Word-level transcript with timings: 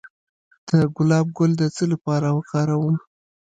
د 0.67 0.69
ګلاب 0.95 1.27
ګل 1.37 1.51
د 1.57 1.63
څه 1.75 1.83
لپاره 1.93 2.27
وکاروم؟ 2.37 2.95